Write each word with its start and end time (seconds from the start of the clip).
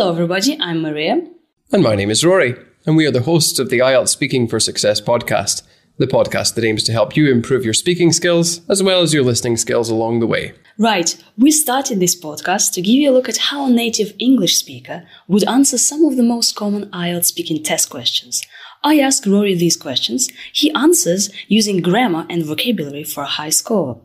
Hello, 0.00 0.12
everybody. 0.12 0.56
I'm 0.58 0.80
Maria. 0.80 1.20
And 1.72 1.82
my 1.82 1.94
name 1.94 2.08
is 2.08 2.24
Rory, 2.24 2.56
and 2.86 2.96
we 2.96 3.04
are 3.04 3.10
the 3.10 3.20
hosts 3.20 3.58
of 3.58 3.68
the 3.68 3.80
IELTS 3.80 4.08
Speaking 4.08 4.48
for 4.48 4.58
Success 4.58 4.98
podcast, 4.98 5.60
the 5.98 6.06
podcast 6.06 6.54
that 6.54 6.64
aims 6.64 6.82
to 6.84 6.92
help 6.92 7.18
you 7.18 7.30
improve 7.30 7.66
your 7.66 7.74
speaking 7.74 8.10
skills 8.10 8.62
as 8.70 8.82
well 8.82 9.02
as 9.02 9.12
your 9.12 9.22
listening 9.22 9.58
skills 9.58 9.90
along 9.90 10.20
the 10.20 10.26
way. 10.26 10.54
Right, 10.78 11.22
we 11.36 11.50
started 11.50 12.00
this 12.00 12.18
podcast 12.18 12.72
to 12.72 12.80
give 12.80 12.94
you 12.94 13.10
a 13.10 13.12
look 13.12 13.28
at 13.28 13.36
how 13.36 13.66
a 13.66 13.70
native 13.70 14.14
English 14.18 14.56
speaker 14.56 15.06
would 15.28 15.44
answer 15.44 15.76
some 15.76 16.02
of 16.06 16.16
the 16.16 16.22
most 16.22 16.56
common 16.56 16.88
IELTS 16.92 17.26
speaking 17.26 17.62
test 17.62 17.90
questions. 17.90 18.40
I 18.82 19.00
ask 19.00 19.26
Rory 19.26 19.54
these 19.54 19.76
questions, 19.76 20.30
he 20.50 20.72
answers 20.72 21.28
using 21.46 21.82
grammar 21.82 22.24
and 22.30 22.42
vocabulary 22.42 23.04
for 23.04 23.24
a 23.24 23.34
high 23.36 23.50
score. 23.50 24.00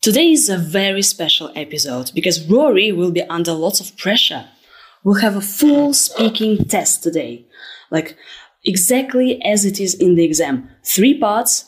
Today 0.00 0.32
is 0.32 0.48
a 0.48 0.56
very 0.56 1.02
special 1.02 1.52
episode 1.54 2.10
because 2.14 2.42
Rory 2.48 2.90
will 2.90 3.10
be 3.10 3.24
under 3.24 3.52
lots 3.52 3.80
of 3.80 3.94
pressure. 3.98 4.46
We'll 5.02 5.20
have 5.20 5.36
a 5.36 5.40
full 5.40 5.94
speaking 5.94 6.64
test 6.66 7.02
today, 7.02 7.46
like 7.90 8.16
exactly 8.64 9.42
as 9.42 9.64
it 9.64 9.80
is 9.80 9.94
in 9.94 10.14
the 10.14 10.24
exam. 10.24 10.68
Three 10.84 11.18
parts, 11.18 11.64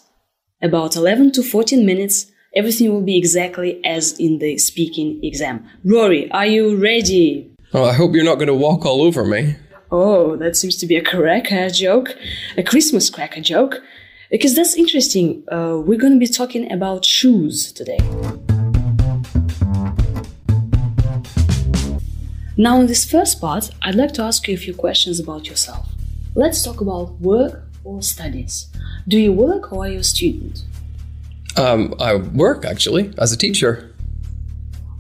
about 0.60 0.96
11 0.96 1.32
to 1.32 1.42
14 1.42 1.84
minutes. 1.86 2.26
Everything 2.54 2.92
will 2.92 3.02
be 3.02 3.16
exactly 3.16 3.82
as 3.86 4.18
in 4.18 4.38
the 4.38 4.58
speaking 4.58 5.18
exam. 5.22 5.66
Rory, 5.82 6.30
are 6.32 6.46
you 6.46 6.76
ready? 6.76 7.50
Oh, 7.72 7.84
I 7.84 7.94
hope 7.94 8.14
you're 8.14 8.24
not 8.24 8.34
going 8.34 8.48
to 8.48 8.54
walk 8.54 8.84
all 8.84 9.00
over 9.00 9.24
me. 9.24 9.56
Oh, 9.90 10.36
that 10.36 10.54
seems 10.54 10.76
to 10.76 10.86
be 10.86 10.96
a 10.96 11.02
cracker 11.02 11.70
joke, 11.70 12.14
a 12.58 12.62
Christmas 12.62 13.08
cracker 13.08 13.40
joke. 13.40 13.80
Because 14.30 14.54
that's 14.54 14.74
interesting. 14.74 15.44
Uh, 15.50 15.78
we're 15.78 15.98
going 15.98 16.12
to 16.12 16.18
be 16.18 16.26
talking 16.26 16.70
about 16.70 17.04
shoes 17.06 17.72
today. 17.72 17.98
Now, 22.56 22.80
in 22.80 22.86
this 22.86 23.04
first 23.04 23.40
part, 23.40 23.70
I'd 23.80 23.94
like 23.94 24.12
to 24.14 24.22
ask 24.22 24.46
you 24.46 24.54
a 24.54 24.58
few 24.58 24.74
questions 24.74 25.18
about 25.18 25.48
yourself. 25.48 25.88
Let's 26.34 26.62
talk 26.62 26.82
about 26.82 27.18
work 27.20 27.64
or 27.82 28.02
studies. 28.02 28.66
Do 29.08 29.18
you 29.18 29.32
work 29.32 29.72
or 29.72 29.84
are 29.84 29.88
you 29.88 30.00
a 30.00 30.04
student? 30.04 30.64
Um, 31.56 31.94
I 31.98 32.16
work 32.16 32.64
actually 32.64 33.12
as 33.18 33.32
a 33.32 33.38
teacher. 33.38 33.94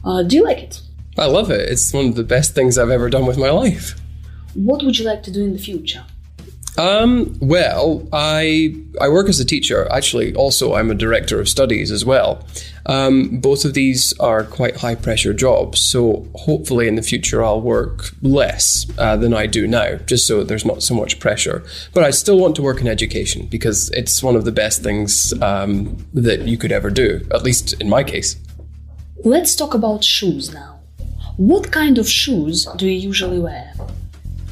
Uh, 0.04 0.22
do 0.22 0.36
you 0.36 0.44
like 0.44 0.58
it? 0.58 0.80
I 1.18 1.26
love 1.26 1.50
it. 1.50 1.68
It's 1.68 1.92
one 1.92 2.06
of 2.06 2.14
the 2.14 2.24
best 2.24 2.54
things 2.54 2.78
I've 2.78 2.90
ever 2.90 3.10
done 3.10 3.26
with 3.26 3.36
my 3.36 3.50
life. 3.50 4.00
What 4.54 4.82
would 4.82 4.98
you 4.98 5.04
like 5.04 5.22
to 5.24 5.30
do 5.30 5.44
in 5.44 5.52
the 5.52 5.58
future? 5.58 6.04
Um, 6.78 7.36
well, 7.40 8.08
I 8.12 8.74
I 9.00 9.08
work 9.08 9.28
as 9.28 9.38
a 9.40 9.44
teacher. 9.44 9.90
Actually, 9.92 10.34
also 10.34 10.74
I'm 10.74 10.90
a 10.90 10.94
director 10.94 11.38
of 11.38 11.48
studies 11.48 11.90
as 11.90 12.04
well. 12.04 12.46
Um, 12.86 13.40
both 13.40 13.64
of 13.64 13.74
these 13.74 14.12
are 14.18 14.44
quite 14.44 14.78
high 14.78 14.94
pressure 14.94 15.34
jobs, 15.34 15.80
so 15.80 16.26
hopefully 16.34 16.88
in 16.88 16.96
the 16.96 17.02
future 17.02 17.44
I'll 17.44 17.60
work 17.60 18.10
less 18.22 18.86
uh, 18.98 19.16
than 19.16 19.34
I 19.34 19.46
do 19.46 19.68
now, 19.68 19.96
just 19.96 20.26
so 20.26 20.42
there's 20.42 20.64
not 20.64 20.82
so 20.82 20.94
much 20.94 21.20
pressure. 21.20 21.62
But 21.92 22.04
I 22.04 22.10
still 22.10 22.38
want 22.38 22.56
to 22.56 22.62
work 22.62 22.80
in 22.80 22.88
education 22.88 23.46
because 23.46 23.90
it's 23.90 24.22
one 24.22 24.34
of 24.34 24.44
the 24.44 24.52
best 24.52 24.82
things 24.82 25.32
um, 25.42 25.96
that 26.14 26.42
you 26.42 26.56
could 26.56 26.72
ever 26.72 26.90
do, 26.90 27.26
at 27.32 27.42
least 27.42 27.74
in 27.80 27.88
my 27.88 28.02
case. 28.02 28.36
Let's 29.24 29.54
talk 29.54 29.74
about 29.74 30.02
shoes 30.02 30.52
now. 30.52 30.80
What 31.36 31.70
kind 31.70 31.98
of 31.98 32.08
shoes 32.08 32.66
do 32.76 32.86
you 32.86 32.98
usually 32.98 33.38
wear? 33.38 33.72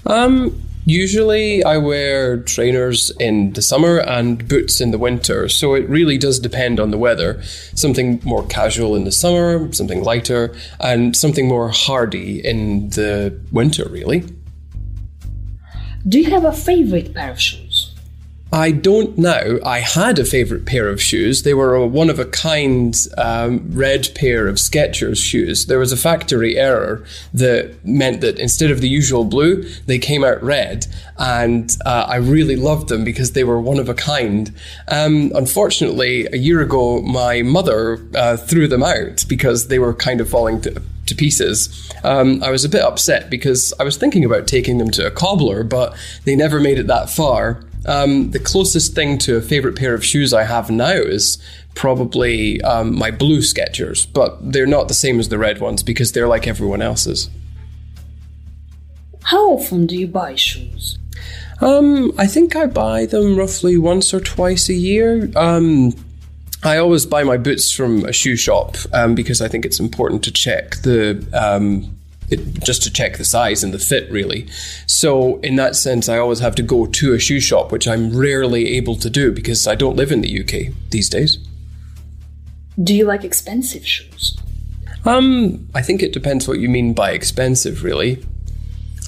Um, 0.06 0.62
Usually, 0.90 1.62
I 1.62 1.76
wear 1.76 2.38
trainers 2.38 3.12
in 3.20 3.52
the 3.52 3.62
summer 3.62 3.98
and 3.98 4.48
boots 4.48 4.80
in 4.80 4.90
the 4.90 4.98
winter, 4.98 5.48
so 5.48 5.74
it 5.74 5.88
really 5.88 6.18
does 6.18 6.40
depend 6.40 6.80
on 6.80 6.90
the 6.90 6.98
weather. 6.98 7.40
Something 7.76 8.20
more 8.24 8.44
casual 8.48 8.96
in 8.96 9.04
the 9.04 9.12
summer, 9.12 9.72
something 9.72 10.02
lighter, 10.02 10.52
and 10.80 11.14
something 11.14 11.46
more 11.46 11.68
hardy 11.68 12.44
in 12.44 12.90
the 12.90 13.40
winter, 13.52 13.88
really. 13.88 14.24
Do 16.08 16.18
you 16.18 16.28
have 16.32 16.44
a 16.44 16.52
favorite 16.52 17.14
pair 17.14 17.30
of 17.30 17.40
shoes? 17.40 17.69
I 18.52 18.72
don't 18.72 19.16
know. 19.16 19.60
I 19.64 19.78
had 19.78 20.18
a 20.18 20.24
favourite 20.24 20.66
pair 20.66 20.88
of 20.88 21.00
shoes. 21.00 21.44
They 21.44 21.54
were 21.54 21.74
a 21.76 21.86
one 21.86 22.10
of 22.10 22.18
a 22.18 22.24
kind 22.24 22.96
um, 23.16 23.70
red 23.70 24.08
pair 24.16 24.48
of 24.48 24.56
Skechers 24.56 25.18
shoes. 25.18 25.66
There 25.66 25.78
was 25.78 25.92
a 25.92 25.96
factory 25.96 26.56
error 26.56 27.04
that 27.32 27.84
meant 27.84 28.20
that 28.22 28.40
instead 28.40 28.72
of 28.72 28.80
the 28.80 28.88
usual 28.88 29.24
blue, 29.24 29.62
they 29.86 29.98
came 29.98 30.24
out 30.24 30.42
red. 30.42 30.86
And 31.16 31.70
uh, 31.86 32.06
I 32.08 32.16
really 32.16 32.56
loved 32.56 32.88
them 32.88 33.04
because 33.04 33.32
they 33.32 33.44
were 33.44 33.60
one 33.60 33.78
of 33.78 33.88
a 33.88 33.94
kind. 33.94 34.52
Um, 34.88 35.30
unfortunately, 35.36 36.26
a 36.32 36.36
year 36.36 36.60
ago, 36.60 37.02
my 37.02 37.42
mother 37.42 38.00
uh, 38.16 38.36
threw 38.36 38.66
them 38.66 38.82
out 38.82 39.24
because 39.28 39.68
they 39.68 39.78
were 39.78 39.94
kind 39.94 40.20
of 40.20 40.28
falling 40.28 40.60
to 40.62 40.82
pieces. 41.16 41.92
Um, 42.04 42.42
I 42.42 42.50
was 42.50 42.64
a 42.64 42.68
bit 42.68 42.82
upset 42.82 43.30
because 43.30 43.74
I 43.80 43.84
was 43.84 43.96
thinking 43.96 44.24
about 44.24 44.46
taking 44.46 44.78
them 44.78 44.90
to 44.92 45.06
a 45.06 45.10
cobbler, 45.10 45.64
but 45.64 45.96
they 46.24 46.36
never 46.36 46.60
made 46.60 46.78
it 46.78 46.86
that 46.86 47.10
far. 47.10 47.62
Um, 47.86 48.30
the 48.30 48.38
closest 48.38 48.94
thing 48.94 49.18
to 49.18 49.36
a 49.36 49.42
favorite 49.42 49.76
pair 49.76 49.94
of 49.94 50.04
shoes 50.04 50.34
I 50.34 50.44
have 50.44 50.70
now 50.70 50.92
is 50.92 51.38
probably 51.74 52.60
um, 52.62 52.96
my 52.98 53.10
blue 53.10 53.38
Skechers, 53.38 54.06
but 54.12 54.52
they're 54.52 54.66
not 54.66 54.88
the 54.88 54.94
same 54.94 55.18
as 55.18 55.28
the 55.28 55.38
red 55.38 55.60
ones 55.60 55.82
because 55.82 56.12
they're 56.12 56.28
like 56.28 56.46
everyone 56.46 56.82
else's. 56.82 57.30
How 59.22 59.52
often 59.52 59.86
do 59.86 59.96
you 59.96 60.06
buy 60.06 60.34
shoes? 60.34 60.98
Um, 61.60 62.12
I 62.18 62.26
think 62.26 62.56
I 62.56 62.66
buy 62.66 63.06
them 63.06 63.36
roughly 63.36 63.76
once 63.76 64.14
or 64.14 64.20
twice 64.20 64.68
a 64.68 64.74
year. 64.74 65.30
Um, 65.36 65.94
I 66.62 66.78
always 66.78 67.06
buy 67.06 67.22
my 67.22 67.36
boots 67.36 67.72
from 67.72 68.04
a 68.04 68.12
shoe 68.12 68.36
shop 68.36 68.76
um, 68.92 69.14
because 69.14 69.40
I 69.40 69.48
think 69.48 69.64
it's 69.64 69.80
important 69.80 70.22
to 70.24 70.32
check 70.32 70.76
the 70.76 71.26
um, 71.32 71.96
it, 72.30 72.62
just 72.62 72.82
to 72.84 72.92
check 72.92 73.16
the 73.16 73.24
size 73.24 73.62
and 73.62 73.74
the 73.74 73.78
fit, 73.78 74.10
really. 74.10 74.48
So, 74.86 75.38
in 75.40 75.56
that 75.56 75.76
sense, 75.76 76.08
I 76.08 76.18
always 76.18 76.40
have 76.40 76.54
to 76.56 76.62
go 76.62 76.86
to 76.86 77.14
a 77.14 77.18
shoe 77.18 77.40
shop, 77.40 77.72
which 77.72 77.88
I'm 77.88 78.16
rarely 78.16 78.76
able 78.76 78.96
to 78.96 79.10
do 79.10 79.32
because 79.32 79.66
I 79.66 79.74
don't 79.74 79.96
live 79.96 80.12
in 80.12 80.20
the 80.20 80.40
UK 80.40 80.74
these 80.90 81.08
days. 81.08 81.38
Do 82.82 82.94
you 82.94 83.04
like 83.04 83.24
expensive 83.24 83.86
shoes? 83.86 84.38
Um, 85.04 85.68
I 85.74 85.82
think 85.82 86.02
it 86.02 86.12
depends 86.12 86.46
what 86.46 86.58
you 86.58 86.68
mean 86.68 86.92
by 86.92 87.12
expensive, 87.12 87.84
really. 87.84 88.24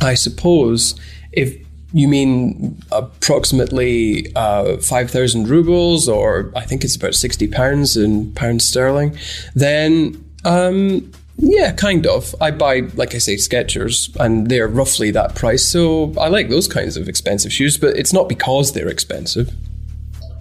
I 0.00 0.14
suppose 0.14 0.98
if 1.32 1.54
you 1.92 2.08
mean 2.08 2.82
approximately 2.90 4.34
uh, 4.34 4.78
5,000 4.78 5.48
rubles, 5.48 6.08
or 6.08 6.50
I 6.56 6.64
think 6.64 6.84
it's 6.84 6.96
about 6.96 7.14
60 7.14 7.48
pounds 7.48 7.96
in 7.96 8.32
pounds 8.32 8.64
sterling, 8.64 9.16
then 9.54 10.24
um, 10.44 11.12
yeah, 11.36 11.72
kind 11.72 12.06
of. 12.06 12.34
I 12.40 12.50
buy, 12.50 12.80
like 12.94 13.14
I 13.14 13.18
say, 13.18 13.36
Skechers, 13.36 14.14
and 14.20 14.48
they're 14.48 14.68
roughly 14.68 15.10
that 15.12 15.34
price. 15.34 15.64
So 15.64 16.12
I 16.18 16.28
like 16.28 16.48
those 16.48 16.68
kinds 16.68 16.96
of 16.96 17.08
expensive 17.08 17.52
shoes, 17.52 17.78
but 17.78 17.96
it's 17.96 18.12
not 18.12 18.28
because 18.28 18.72
they're 18.72 18.88
expensive. 18.88 19.52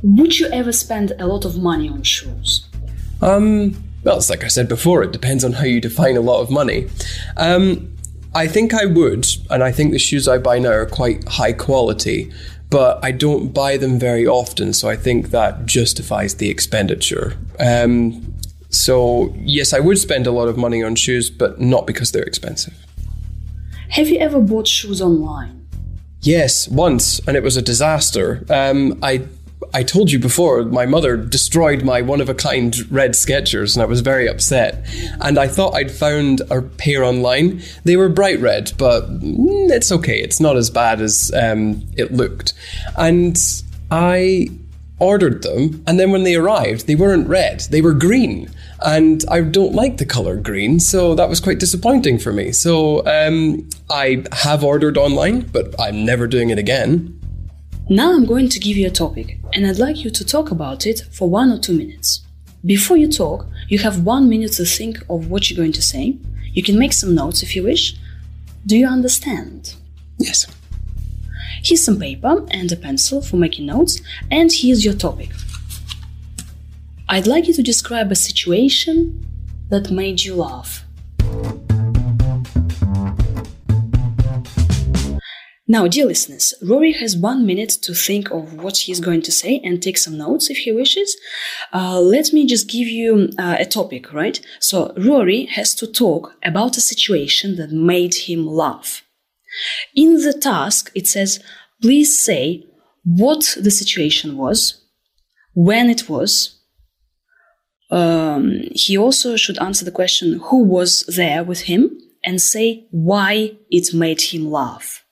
Would 0.04 0.40
you 0.40 0.48
ever 0.48 0.72
spend 0.72 1.14
a 1.20 1.28
lot 1.28 1.46
of 1.46 1.58
money 1.58 1.88
on 1.90 2.04
shoes? 2.04 2.68
Um, 3.22 3.84
well, 4.04 4.18
it's 4.18 4.30
like 4.30 4.44
I 4.44 4.48
said 4.48 4.68
before, 4.68 5.04
it 5.04 5.12
depends 5.12 5.44
on 5.44 5.54
how 5.54 5.64
you 5.64 5.80
define 5.80 6.18
a 6.18 6.22
lot 6.22 6.42
of 6.42 6.50
money. 6.50 6.90
Um, 7.38 7.96
I 8.34 8.48
think 8.48 8.74
I 8.74 8.86
would, 8.86 9.28
and 9.50 9.64
I 9.64 9.72
think 9.72 9.92
the 9.92 10.00
shoes 10.00 10.28
I 10.28 10.38
buy 10.38 10.58
now 10.60 10.72
are 10.72 10.86
quite 10.86 11.28
high 11.28 11.54
quality, 11.54 12.32
but 12.70 13.04
I 13.04 13.12
don't 13.12 13.50
buy 13.54 13.78
them 13.78 14.00
very 14.00 14.26
often, 14.26 14.74
so 14.74 14.90
I 14.90 14.96
think 14.96 15.32
that 15.32 15.66
justifies 15.66 16.36
the 16.36 16.50
expenditure. 16.50 17.38
Um, 17.60 18.31
so, 18.82 19.32
yes, 19.38 19.74
I 19.74 19.80
would 19.80 20.00
spend 20.00 20.26
a 20.26 20.32
lot 20.32 20.48
of 20.48 20.58
money 20.58 20.82
on 20.82 20.96
shoes, 20.96 21.30
but 21.30 21.62
not 21.62 21.86
because 21.86 22.12
they're 22.12 22.24
expensive. 22.24 22.74
Have 23.90 24.10
you 24.10 24.18
ever 24.18 24.42
bought 24.42 24.68
shoes 24.68 25.04
online? 25.04 25.68
Yes, 26.22 26.68
once, 26.68 27.20
and 27.28 27.38
it 27.38 27.44
was 27.44 27.58
a 27.58 27.62
disaster. 27.62 28.44
Um, 28.50 28.98
I 29.04 29.28
I 29.72 29.84
told 29.84 30.12
you 30.12 30.18
before, 30.18 30.64
my 30.64 30.88
mother 30.88 31.16
destroyed 31.16 31.84
my 31.84 32.02
one 32.02 32.22
of 32.22 32.28
a 32.28 32.34
kind 32.34 32.76
red 32.92 33.12
Skechers, 33.12 33.76
and 33.76 33.84
I 33.84 33.86
was 33.86 34.02
very 34.02 34.28
upset. 34.28 34.84
And 35.22 35.38
I 35.38 35.48
thought 35.48 35.76
I'd 35.76 35.92
found 35.92 36.42
a 36.50 36.64
pair 36.64 37.04
online. 37.04 37.62
They 37.84 37.98
were 37.98 38.10
bright 38.10 38.40
red, 38.40 38.74
but 38.80 39.04
mm, 39.22 39.70
it's 39.70 39.92
okay. 39.92 40.20
It's 40.20 40.40
not 40.40 40.58
as 40.58 40.72
bad 40.72 41.02
as 41.02 41.32
um, 41.40 41.88
it 41.96 42.12
looked. 42.12 42.54
And 42.98 43.38
I 43.92 44.50
ordered 45.02 45.42
them, 45.42 45.84
and 45.88 46.00
then 46.00 46.12
when 46.12 46.24
they 46.24 46.36
arrived, 46.36 46.88
they 46.88 46.96
weren't 46.96 47.28
red, 47.28 47.62
they 47.72 47.82
were 47.82 47.94
green. 47.94 48.50
And 48.84 49.26
I 49.30 49.42
don't 49.42 49.74
like 49.74 49.98
the 49.98 50.06
color 50.06 50.38
green, 50.38 50.80
so 50.80 51.16
that 51.16 51.28
was 51.28 51.40
quite 51.40 51.60
disappointing 51.60 52.20
for 52.20 52.32
me. 52.32 52.52
So 52.52 53.06
um, 53.08 53.68
I 53.90 54.24
have 54.32 54.64
ordered 54.64 54.98
online, 54.98 55.42
but 55.42 55.76
I'm 55.80 56.06
never 56.06 56.28
doing 56.28 56.52
it 56.52 56.60
again. 56.60 57.20
Now 57.90 58.14
I'm 58.14 58.26
going 58.26 58.48
to 58.50 58.60
give 58.60 58.78
you 58.78 58.88
a 58.88 58.92
topic, 58.92 59.40
and 59.54 59.66
I'd 59.66 59.80
like 59.80 60.04
you 60.04 60.12
to 60.12 60.24
talk 60.24 60.52
about 60.52 60.86
it 60.86 61.02
for 61.12 61.30
one 61.30 61.52
or 61.52 61.60
two 61.60 61.78
minutes. 61.78 62.22
Before 62.64 62.96
you 62.96 63.12
talk, 63.12 63.48
you 63.68 63.80
have 63.80 64.06
one 64.06 64.30
minute 64.30 64.54
to 64.54 64.66
think 64.66 65.02
of 65.10 65.32
what 65.32 65.50
you're 65.50 65.58
going 65.58 65.74
to 65.74 65.82
say. 65.82 66.18
You 66.54 66.62
can 66.62 66.78
make 66.78 66.94
some 66.94 67.16
notes 67.16 67.42
if 67.42 67.56
you 67.56 67.64
wish. 67.64 67.96
Do 68.68 68.78
you 68.78 68.88
understand? 68.88 69.76
Yes. 70.20 70.46
Here's 71.64 71.84
some 71.84 72.00
paper 72.00 72.44
and 72.50 72.72
a 72.72 72.76
pencil 72.76 73.22
for 73.22 73.38
making 73.38 73.68
notes, 73.68 74.02
and 74.32 74.52
here's 74.52 74.84
your 74.84 74.96
topic. 74.96 75.30
I'd 77.08 77.28
like 77.28 77.48
you 77.48 77.54
to 77.54 77.62
describe 77.62 78.12
a 78.12 78.16
situation 78.16 79.24
that 79.70 79.92
made 79.92 80.22
you 80.22 80.36
laugh. 80.36 80.84
Now, 85.68 85.88
dear 85.88 86.06
listeners, 86.06 86.54
Rory 86.64 86.94
has 86.94 87.16
one 87.16 87.46
minute 87.46 87.70
to 87.84 87.94
think 87.94 88.32
of 88.32 88.62
what 88.62 88.78
he's 88.78 89.00
going 89.00 89.22
to 89.22 89.32
say 89.32 89.62
and 89.64 89.82
take 89.82 89.98
some 89.98 90.18
notes 90.18 90.50
if 90.50 90.58
he 90.58 90.72
wishes. 90.72 91.16
Uh, 91.72 92.00
let 92.00 92.34
me 92.34 92.46
just 92.46 92.70
give 92.70 92.88
you 92.88 93.30
uh, 93.38 93.58
a 93.60 93.66
topic, 93.66 94.12
right? 94.12 94.42
So, 94.60 94.94
Rory 94.98 95.46
has 95.46 95.76
to 95.76 95.88
talk 95.88 96.34
about 96.44 96.76
a 96.76 96.82
situation 96.82 97.56
that 97.58 97.72
made 97.72 98.16
him 98.16 98.48
laugh. 98.48 99.04
In 99.96 100.16
the 100.16 100.34
task, 100.34 100.92
it 100.96 101.08
says, 101.08 101.40
please 101.82 102.20
say 102.20 102.66
what 103.04 103.58
the 103.60 103.72
situation 103.72 104.38
was, 104.38 104.82
when 105.54 105.90
it 105.90 106.10
was. 106.10 106.58
Um, 107.90 108.62
he 108.72 108.98
also 108.98 109.36
should 109.36 109.60
answer 109.60 109.84
the 109.84 109.92
question 109.92 110.40
who 110.46 110.64
was 110.64 111.02
there 111.08 111.44
with 111.44 111.62
him 111.62 112.00
and 112.24 112.42
say 112.42 112.88
why 112.92 113.58
it 113.70 113.94
made 113.94 114.22
him 114.22 114.50
laugh. 114.50 115.04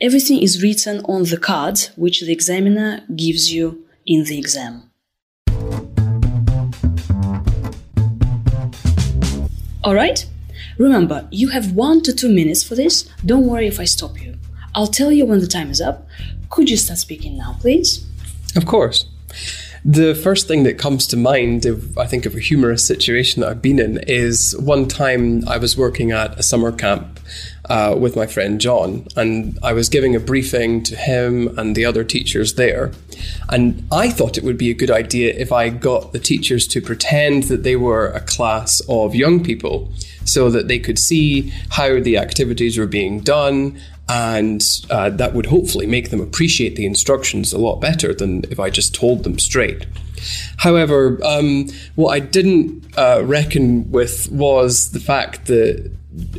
Everything 0.00 0.42
is 0.42 0.62
written 0.62 1.04
on 1.04 1.24
the 1.24 1.36
card 1.36 1.78
which 1.96 2.20
the 2.20 2.32
examiner 2.32 3.04
gives 3.14 3.52
you 3.52 3.84
in 4.06 4.24
the 4.24 4.38
exam. 4.38 4.90
Alright? 9.84 10.26
Remember, 10.78 11.28
you 11.30 11.48
have 11.48 11.72
one 11.72 12.02
to 12.02 12.12
two 12.12 12.28
minutes 12.28 12.62
for 12.62 12.74
this. 12.74 13.04
Don't 13.24 13.46
worry 13.46 13.66
if 13.66 13.78
I 13.78 13.84
stop 13.84 14.20
you. 14.20 14.36
I'll 14.74 14.88
tell 14.88 15.12
you 15.12 15.24
when 15.24 15.38
the 15.38 15.46
time 15.46 15.70
is 15.70 15.80
up. 15.80 16.06
Could 16.50 16.68
you 16.68 16.76
start 16.76 16.98
speaking 16.98 17.36
now, 17.36 17.56
please? 17.60 18.06
Of 18.56 18.66
course. 18.66 19.06
The 19.86 20.14
first 20.14 20.48
thing 20.48 20.62
that 20.62 20.78
comes 20.78 21.06
to 21.08 21.16
mind, 21.18 21.66
if 21.66 21.98
I 21.98 22.06
think 22.06 22.24
of 22.24 22.34
a 22.34 22.40
humorous 22.40 22.86
situation 22.86 23.42
that 23.42 23.50
I've 23.50 23.60
been 23.60 23.78
in, 23.78 23.98
is 24.06 24.56
one 24.58 24.88
time 24.88 25.46
I 25.46 25.58
was 25.58 25.76
working 25.76 26.10
at 26.10 26.38
a 26.38 26.42
summer 26.42 26.72
camp 26.72 27.20
uh, 27.68 27.94
with 27.98 28.16
my 28.16 28.26
friend 28.26 28.58
John, 28.58 29.06
and 29.14 29.58
I 29.62 29.74
was 29.74 29.90
giving 29.90 30.16
a 30.16 30.20
briefing 30.20 30.82
to 30.84 30.96
him 30.96 31.58
and 31.58 31.76
the 31.76 31.84
other 31.84 32.02
teachers 32.02 32.54
there. 32.54 32.92
And 33.50 33.86
I 33.92 34.08
thought 34.08 34.38
it 34.38 34.44
would 34.44 34.56
be 34.56 34.70
a 34.70 34.74
good 34.74 34.90
idea 34.90 35.34
if 35.34 35.52
I 35.52 35.68
got 35.68 36.12
the 36.12 36.18
teachers 36.18 36.66
to 36.68 36.80
pretend 36.80 37.44
that 37.44 37.62
they 37.62 37.76
were 37.76 38.06
a 38.06 38.20
class 38.20 38.80
of 38.88 39.14
young 39.14 39.44
people 39.44 39.92
so 40.24 40.50
that 40.50 40.66
they 40.66 40.78
could 40.78 40.98
see 40.98 41.52
how 41.68 42.00
the 42.00 42.16
activities 42.16 42.78
were 42.78 42.86
being 42.86 43.20
done. 43.20 43.78
And 44.08 44.62
uh, 44.90 45.10
that 45.10 45.32
would 45.34 45.46
hopefully 45.46 45.86
make 45.86 46.10
them 46.10 46.20
appreciate 46.20 46.76
the 46.76 46.84
instructions 46.84 47.52
a 47.52 47.58
lot 47.58 47.80
better 47.80 48.12
than 48.12 48.44
if 48.50 48.60
I 48.60 48.68
just 48.68 48.94
told 48.94 49.24
them 49.24 49.38
straight. 49.38 49.86
However, 50.58 51.18
um, 51.24 51.68
what 51.94 52.10
I 52.10 52.20
didn't 52.20 52.84
uh, 52.98 53.22
reckon 53.24 53.90
with 53.90 54.30
was 54.30 54.90
the 54.92 55.00
fact 55.00 55.46
that 55.46 55.90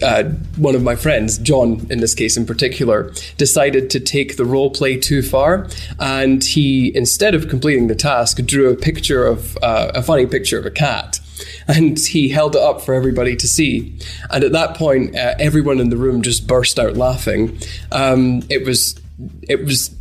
uh, 0.01 0.23
one 0.57 0.75
of 0.75 0.83
my 0.83 0.95
friends, 0.95 1.37
John 1.37 1.85
in 1.89 1.99
this 1.99 2.15
case 2.15 2.37
in 2.37 2.45
particular, 2.45 3.11
decided 3.37 3.89
to 3.91 3.99
take 3.99 4.37
the 4.37 4.45
role 4.45 4.69
play 4.69 4.97
too 4.97 5.21
far, 5.21 5.67
and 5.99 6.43
he 6.43 6.95
instead 6.95 7.35
of 7.35 7.49
completing 7.49 7.87
the 7.87 7.95
task, 7.95 8.37
drew 8.45 8.69
a 8.69 8.75
picture 8.75 9.25
of 9.25 9.57
uh, 9.61 9.91
a 9.93 10.01
funny 10.01 10.25
picture 10.25 10.57
of 10.57 10.65
a 10.65 10.71
cat. 10.71 11.19
And 11.67 11.97
he 11.97 12.29
held 12.29 12.55
it 12.55 12.61
up 12.61 12.81
for 12.81 12.93
everybody 12.93 13.35
to 13.35 13.47
see. 13.47 13.97
And 14.29 14.43
at 14.43 14.51
that 14.51 14.75
point, 14.75 15.15
uh, 15.15 15.33
everyone 15.39 15.79
in 15.79 15.89
the 15.89 15.97
room 15.97 16.21
just 16.21 16.47
burst 16.47 16.77
out 16.77 16.95
laughing. 16.95 17.57
Um, 17.91 18.43
it 18.49 18.65
was, 18.65 18.95
it 19.41 19.65
was 19.65 19.95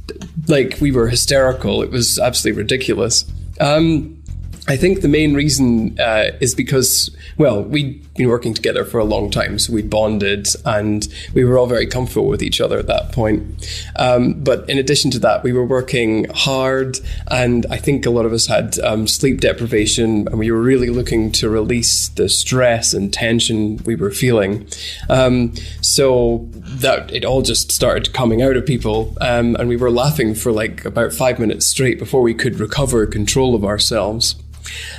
like 0.47 0.79
we 0.81 0.93
were 0.93 1.09
hysterical. 1.09 1.83
It 1.83 1.91
was 1.91 2.19
absolutely 2.19 2.61
ridiculous. 2.61 3.25
Um, 3.61 4.23
I 4.69 4.77
think 4.77 5.01
the 5.01 5.09
main 5.09 5.35
reason 5.35 5.99
uh, 6.01 6.33
is 6.41 6.55
because, 6.55 7.15
well, 7.39 7.63
we'd 7.63 8.04
been 8.17 8.29
working 8.29 8.55
together 8.55 8.85
for 8.85 8.99
a 8.99 9.05
long 9.05 9.31
time, 9.31 9.59
so 9.59 9.73
we 9.73 9.83
bonded 9.83 10.47
and 10.65 11.09
we 11.35 11.45
were 11.45 11.59
all 11.59 11.67
very 11.67 11.87
comfortable 11.87 12.29
with 12.29 12.43
each 12.43 12.61
other 12.61 12.79
at 12.79 12.87
that 12.87 13.13
point. 13.13 13.69
Um, 13.97 14.35
but 14.35 14.69
in 14.71 14.79
addition 14.79 15.11
to 15.13 15.19
that, 15.21 15.43
we 15.43 15.53
were 15.53 15.65
working 15.65 16.27
hard, 16.31 16.99
and 17.29 17.67
I 17.71 17.77
think 17.77 18.07
a 18.07 18.11
lot 18.11 18.25
of 18.25 18.33
us 18.33 18.47
had 18.47 18.79
um, 18.81 19.07
sleep 19.07 19.41
deprivation, 19.41 20.29
and 20.29 20.39
we 20.39 20.51
were 20.51 20.61
really 20.61 20.91
looking 20.91 21.33
to 21.33 21.49
release 21.49 22.09
the 22.11 22.29
stress 22.29 22.95
and 22.95 23.13
tension 23.13 23.79
we 23.85 23.97
were 23.97 24.11
feeling. 24.11 24.69
Um, 25.09 25.55
so 25.81 26.49
that 26.53 27.13
it 27.13 27.25
all 27.25 27.43
just 27.43 27.73
started 27.73 28.13
coming 28.13 28.43
out 28.43 28.57
of 28.57 28.65
people, 28.65 29.17
um, 29.21 29.57
and 29.57 29.69
we 29.69 29.77
were 29.77 29.91
laughing 29.91 30.35
for 30.35 30.53
like 30.53 30.85
about 30.85 31.13
five 31.13 31.39
minutes 31.39 31.67
straight 31.67 31.99
before 31.99 32.23
we 32.23 32.35
could 32.35 32.61
recover 32.61 33.07
control 33.07 33.55
of 33.55 33.65
ourselves. 33.65 34.37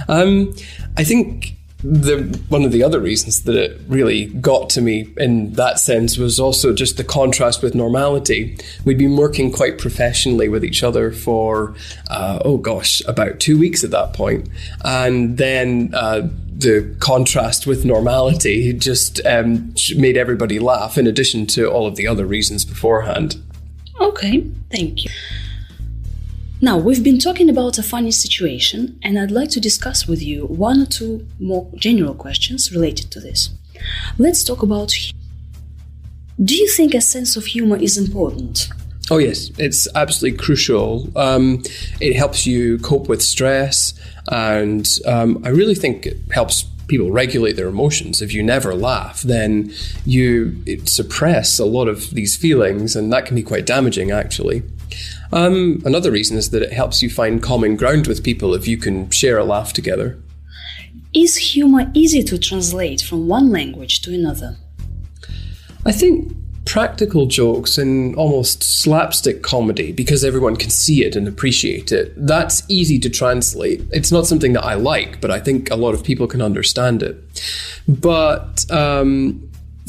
Um, 0.08 0.54
I 0.98 1.04
think 1.04 1.56
the 1.86 2.40
one 2.50 2.64
of 2.64 2.72
the 2.72 2.82
other 2.82 3.00
reasons 3.00 3.44
that 3.44 3.56
it 3.56 3.80
really 3.88 4.26
got 4.26 4.70
to 4.72 4.82
me 4.82 5.14
in 5.18 5.54
that 5.54 5.80
sense 5.80 6.18
was 6.18 6.40
also 6.40 6.74
just 6.74 6.98
the 6.98 7.04
contrast 7.04 7.62
with 7.62 7.76
normality. 7.76 8.58
We'd 8.86 8.98
been 8.98 9.16
working 9.16 9.52
quite 9.52 9.78
professionally 9.78 10.50
with 10.50 10.66
each 10.66 10.82
other 10.82 11.12
for 11.12 11.76
uh, 12.10 12.40
oh 12.44 12.58
gosh, 12.58 13.02
about 13.08 13.40
two 13.40 13.60
weeks 13.60 13.84
at 13.84 13.92
that 13.92 14.14
point. 14.14 14.50
and 14.84 15.38
then. 15.38 15.94
Uh, 15.94 16.30
the 16.58 16.96
contrast 17.02 17.68
with 17.68 17.84
normality 17.84 18.72
just 18.72 19.20
um, 19.26 19.76
made 19.98 20.16
everybody 20.16 20.58
laugh, 20.58 20.98
in 20.98 21.06
addition 21.06 21.46
to 21.46 21.70
all 21.70 21.86
of 21.86 21.98
the 21.98 22.08
other 22.08 22.26
reasons 22.26 22.64
beforehand. 22.64 23.36
Okay, 24.00 24.40
thank 24.72 25.04
you. 25.04 25.12
Now, 26.66 26.80
we've 26.80 27.04
been 27.04 27.20
talking 27.20 27.48
about 27.48 27.78
a 27.78 27.84
funny 27.84 28.10
situation, 28.10 29.00
and 29.04 29.20
I'd 29.20 29.30
like 29.30 29.50
to 29.50 29.60
discuss 29.60 30.08
with 30.08 30.24
you 30.24 30.48
one 30.48 30.82
or 30.82 30.88
two 30.88 31.28
more 31.40 31.70
general 31.76 32.16
questions 32.16 32.72
related 32.72 33.12
to 33.12 33.20
this. 33.20 33.52
Let's 34.18 34.44
talk 34.44 34.64
about. 34.64 34.92
Do 36.44 36.56
you 36.56 36.68
think 36.68 36.96
a 36.96 37.02
sense 37.02 37.38
of 37.38 37.46
humor 37.46 37.78
is 37.78 38.00
important? 38.00 38.70
Oh, 39.12 39.20
yes, 39.20 39.52
it's 39.60 39.88
absolutely 39.94 40.40
crucial. 40.40 41.08
Um, 41.16 41.62
it 42.02 42.16
helps 42.16 42.48
you 42.48 42.80
cope 42.80 43.08
with 43.10 43.22
stress, 43.22 43.94
and 44.32 44.90
um, 45.06 45.44
I 45.46 45.50
really 45.50 45.76
think 45.76 46.08
it 46.08 46.18
helps 46.32 46.64
people 46.88 47.12
regulate 47.12 47.58
their 47.58 47.68
emotions. 47.68 48.24
If 48.24 48.34
you 48.34 48.42
never 48.42 48.74
laugh, 48.74 49.22
then 49.22 49.72
you 50.04 50.64
suppress 50.86 51.60
a 51.60 51.66
lot 51.66 51.88
of 51.88 52.10
these 52.10 52.36
feelings, 52.36 52.96
and 52.96 53.14
that 53.14 53.28
can 53.28 53.36
be 53.36 53.44
quite 53.44 53.68
damaging, 53.68 54.10
actually. 54.10 54.64
Um, 55.36 55.82
another 55.84 56.12
reason 56.12 56.38
is 56.38 56.52
that 56.52 56.62
it 56.62 56.72
helps 56.72 57.04
you 57.04 57.10
find 57.10 57.44
common 57.44 57.76
ground 57.76 58.08
with 58.08 58.24
people 58.24 58.56
if 58.56 58.68
you 58.68 58.78
can 58.78 59.12
share 59.12 59.38
a 59.38 59.44
laugh 59.44 59.74
together. 59.74 60.18
Is 61.14 61.36
humor 61.36 61.92
easy 61.94 62.24
to 62.24 62.38
translate 62.38 63.02
from 63.02 63.28
one 63.28 63.52
language 63.52 64.02
to 64.02 64.14
another? 64.14 64.56
I 65.86 65.92
think 65.92 66.34
practical 66.66 67.28
jokes 67.28 67.78
and 67.78 68.16
almost 68.16 68.64
slapstick 68.64 69.44
comedy 69.44 69.92
because 69.92 70.24
everyone 70.24 70.56
can 70.56 70.70
see 70.70 71.06
it 71.06 71.16
and 71.16 71.28
appreciate 71.28 71.92
it. 71.92 72.14
That's 72.18 72.64
easy 72.70 72.98
to 73.00 73.10
translate. 73.10 73.84
It's 73.92 74.12
not 74.12 74.26
something 74.26 74.54
that 74.54 74.64
I 74.64 74.74
like, 74.74 75.22
but 75.22 75.32
I 75.32 75.40
think 75.40 75.70
a 75.70 75.76
lot 75.76 75.94
of 75.94 76.04
people 76.04 76.28
can 76.28 76.42
understand 76.42 77.04
it. 77.04 77.18
But 77.88 78.70
um, 78.72 79.45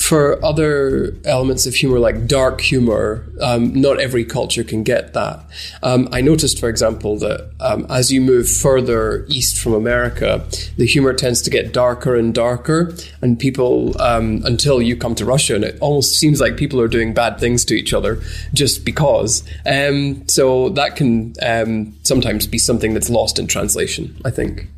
for 0.07 0.45
other 0.45 1.17
elements 1.25 1.67
of 1.67 1.75
humor, 1.75 1.99
like 1.99 2.29
dark 2.29 2.61
humor, 2.61 3.27
um, 3.41 3.75
not 3.75 4.01
every 4.01 4.25
culture 4.25 4.63
can 4.63 4.85
get 4.85 5.15
that. 5.15 5.45
Um, 5.83 6.09
I 6.13 6.21
noticed, 6.21 6.61
for 6.61 6.69
example, 6.69 7.19
that 7.19 7.51
um, 7.59 7.87
as 7.91 8.13
you 8.13 8.21
move 8.21 8.49
further 8.49 9.27
east 9.29 9.59
from 9.59 9.73
America, 9.73 10.47
the 10.77 10.87
humor 10.87 11.13
tends 11.13 11.43
to 11.43 11.51
get 11.51 11.73
darker 11.73 12.15
and 12.15 12.33
darker, 12.33 12.95
and 13.21 13.37
people, 13.37 14.01
um, 14.01 14.43
until 14.45 14.81
you 14.81 14.97
come 14.97 15.17
to 15.17 15.25
Russia, 15.25 15.57
and 15.57 15.65
it 15.65 15.77
almost 15.81 16.17
seems 16.17 16.41
like 16.41 16.57
people 16.57 16.81
are 16.81 16.89
doing 16.89 17.13
bad 17.13 17.41
things 17.41 17.65
to 17.65 17.75
each 17.75 17.93
other 17.93 18.21
just 18.55 18.85
because. 18.85 19.43
Um, 19.67 20.27
so 20.29 20.69
that 20.71 20.95
can 20.95 21.35
um, 21.43 21.97
sometimes 22.05 22.47
be 22.47 22.59
something 22.59 22.95
that's 22.95 23.11
lost 23.11 23.41
in 23.41 23.49
translation, 23.49 24.17
I 24.25 24.31
think. 24.31 24.69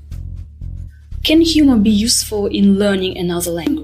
Can 1.24 1.42
humor 1.42 1.76
be 1.76 1.90
useful 1.90 2.46
in 2.46 2.78
learning 2.78 3.18
another 3.18 3.50
language? 3.50 3.77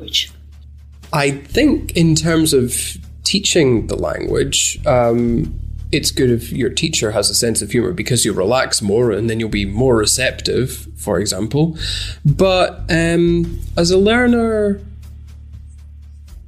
I 1.15 1.31
think, 1.31 1.93
in 1.93 2.17
terms 2.17 2.53
of 2.53 2.99
teaching 3.23 3.87
the 3.87 3.95
language, 3.95 4.85
um, 4.85 5.59
it's 5.93 6.11
good 6.11 6.29
if 6.29 6.51
your 6.51 6.71
teacher 6.71 7.13
has 7.13 7.31
a 7.31 7.35
sense 7.35 7.63
of 7.63 7.71
humor 7.71 7.93
because 7.93 8.25
you 8.25 8.33
relax 8.33 8.83
more 8.83 9.13
and 9.13 9.31
then 9.31 9.39
you'll 9.39 9.49
be 9.49 9.65
more 9.65 9.97
receptive, 9.97 10.89
for 10.97 11.21
example. 11.21 11.79
But 12.25 12.85
um, 12.91 13.61
as 13.77 13.93
a 13.93 13.97
learner, 13.97 14.81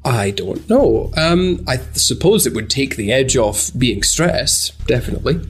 I 0.04 0.32
don't 0.32 0.68
know. 0.68 1.12
Um, 1.16 1.64
I 1.68 1.76
suppose 1.92 2.44
it 2.44 2.52
would 2.52 2.68
take 2.68 2.96
the 2.96 3.12
edge 3.12 3.36
off 3.36 3.70
being 3.78 4.02
stressed, 4.02 4.84
definitely. 4.88 5.40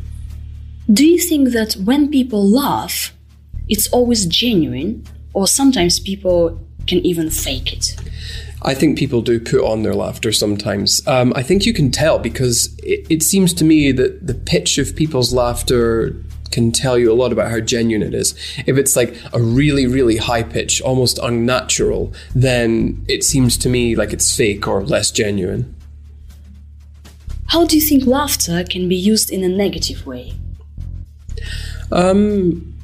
Do 0.93 1.07
you 1.07 1.19
think 1.19 1.51
that 1.51 1.73
when 1.73 2.11
people 2.11 2.47
laugh, 2.47 3.15
it's 3.67 3.89
always 3.89 4.27
genuine, 4.27 5.05
or 5.33 5.49
sometimes 5.49 6.01
people 6.01 6.61
can 6.87 6.99
even 6.99 7.31
fake 7.31 7.73
it? 7.73 7.97
I 8.67 8.75
think 8.75 8.99
people 8.99 9.23
do 9.23 9.39
put 9.39 9.61
on 9.61 9.85
their 9.85 9.95
laughter 9.95 10.33
sometimes. 10.33 11.07
Um, 11.07 11.33
I 11.37 11.45
think 11.45 11.65
you 11.65 11.73
can 11.73 11.93
tell 11.93 12.19
because 12.19 12.77
it, 12.83 13.07
it 13.09 13.23
seems 13.23 13.55
to 13.55 13.65
me 13.65 13.93
that 13.93 14.27
the 14.27 14.35
pitch 14.35 14.77
of 14.79 14.97
people's 14.97 15.33
laughter 15.33 16.17
can 16.51 16.73
tell 16.73 16.99
you 16.99 17.13
a 17.13 17.15
lot 17.15 17.33
about 17.33 17.51
how 17.51 17.61
genuine 17.61 18.07
it 18.07 18.13
is. 18.13 18.35
If 18.67 18.77
it's 18.77 18.97
like 18.97 19.17
a 19.33 19.41
really, 19.41 19.87
really 19.87 20.17
high 20.17 20.43
pitch, 20.43 20.81
almost 20.81 21.19
unnatural, 21.19 22.13
then 22.35 23.05
it 23.09 23.23
seems 23.23 23.57
to 23.59 23.69
me 23.69 23.95
like 23.95 24.13
it's 24.13 24.37
fake 24.37 24.67
or 24.67 24.83
less 24.83 25.13
genuine. 25.13 25.73
How 27.47 27.65
do 27.65 27.77
you 27.77 27.83
think 27.83 28.05
laughter 28.05 28.65
can 28.69 28.89
be 28.89 28.97
used 28.97 29.31
in 29.31 29.45
a 29.45 29.49
negative 29.49 30.05
way? 30.05 30.33
Um, 31.93 32.75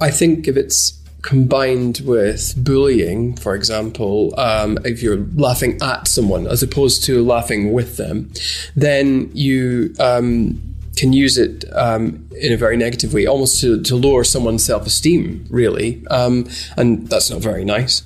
I 0.00 0.10
think 0.10 0.46
if 0.46 0.56
it's 0.56 1.01
combined 1.22 2.02
with 2.04 2.54
bullying, 2.56 3.36
for 3.36 3.54
example, 3.54 4.34
um, 4.38 4.78
if 4.84 5.02
you're 5.02 5.24
laughing 5.34 5.78
at 5.80 6.08
someone 6.08 6.46
as 6.46 6.62
opposed 6.62 7.04
to 7.04 7.24
laughing 7.24 7.72
with 7.72 7.96
them, 7.96 8.30
then 8.74 9.30
you 9.32 9.94
um, 10.00 10.60
can 10.96 11.12
use 11.12 11.38
it 11.38 11.64
um, 11.74 12.28
in 12.40 12.52
a 12.52 12.56
very 12.56 12.76
negative 12.76 13.14
way, 13.14 13.26
almost 13.26 13.60
to, 13.60 13.80
to 13.82 13.96
lower 13.96 14.24
someone's 14.24 14.64
self 14.64 14.86
esteem, 14.86 15.46
really. 15.48 16.04
Um, 16.08 16.48
and 16.76 17.08
that's 17.08 17.30
not 17.30 17.40
very 17.40 17.64
nice. 17.64 18.02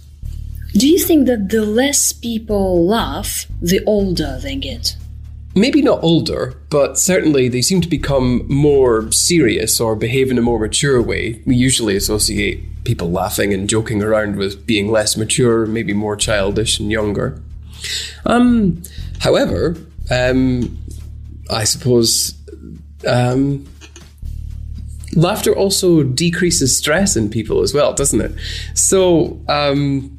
Do 0.75 0.87
you 0.87 0.99
think 0.99 1.26
that 1.26 1.49
the 1.49 1.64
less 1.64 2.12
people 2.12 2.87
laugh, 2.87 3.46
the 3.62 3.82
older 3.87 4.38
they 4.42 4.56
get? 4.56 4.96
maybe 5.56 5.80
not 5.80 6.02
older, 6.04 6.54
but 6.68 6.99
certainly 6.99 7.49
they 7.49 7.62
seem 7.62 7.80
to 7.80 7.88
become 7.88 8.44
more 8.46 9.11
serious 9.11 9.80
or 9.80 9.96
behave 9.96 10.30
in 10.30 10.37
a 10.37 10.42
more 10.42 10.61
mature 10.61 11.00
way. 11.02 11.42
We 11.46 11.56
usually 11.56 11.96
associate 11.96 12.62
people 12.87 13.11
laughing 13.11 13.52
and 13.52 13.69
joking 13.69 14.02
around 14.02 14.37
with 14.37 14.66
being 14.66 14.90
less 14.90 15.16
mature, 15.16 15.66
maybe 15.66 15.93
more 15.93 16.16
childish 16.16 16.78
and 16.81 16.90
younger. 16.90 17.43
Um, 18.25 18.83
however, 19.19 19.76
um, 20.11 20.78
I 21.50 21.64
suppose 21.64 22.35
um, 23.07 23.66
laughter 25.14 25.55
also 25.55 26.02
decreases 26.02 26.76
stress 26.76 27.16
in 27.16 27.28
people 27.28 27.62
as 27.62 27.75
well, 27.75 27.93
doesn't 27.93 28.21
it? 28.21 28.33
So, 28.75 29.40
um, 29.49 30.19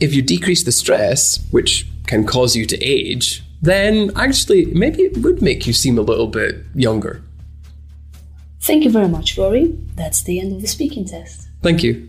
if 0.00 0.14
you 0.14 0.22
decrease 0.22 0.64
the 0.64 0.72
stress, 0.72 1.38
which 1.50 1.86
can 2.06 2.24
cause 2.24 2.56
you 2.56 2.64
to 2.66 2.78
age, 2.82 3.44
then 3.60 4.10
actually 4.16 4.64
maybe 4.66 5.02
it 5.02 5.18
would 5.18 5.42
make 5.42 5.66
you 5.66 5.74
seem 5.74 5.98
a 5.98 6.02
little 6.02 6.26
bit 6.26 6.56
younger. 6.74 7.22
Thank 8.62 8.84
you 8.84 8.90
very 8.90 9.08
much, 9.08 9.36
Rory. 9.36 9.78
That's 9.94 10.22
the 10.22 10.40
end 10.40 10.52
of 10.52 10.62
the 10.62 10.68
speaking 10.68 11.04
test. 11.04 11.49
Thank 11.62 11.82
you. 11.82 12.06